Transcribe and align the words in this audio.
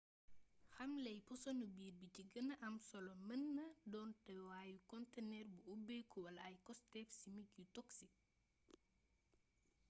xamley 0.75 1.19
posonu 1.29 1.65
biir 1.75 1.93
bi 1.99 2.07
ci 2.15 2.23
gëna 2.33 2.55
am 2.67 2.75
solo 2.89 3.11
mën 3.27 3.43
naa 3.55 3.71
doon 3.91 4.09
teewaayu 4.25 4.77
kontëneer 4.91 5.45
bu 5.53 5.59
ubbeeku 5.73 6.17
wala 6.25 6.41
ay 6.49 6.55
costéef 6.67 7.09
simik 7.19 7.49
yu 7.59 7.65
toksik 7.75 8.13